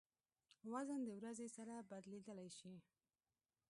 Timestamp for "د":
1.05-1.09